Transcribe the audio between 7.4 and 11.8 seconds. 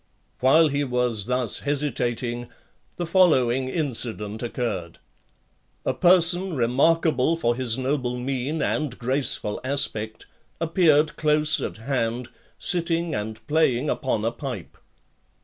his noble mien and graceful aspect, appeared close at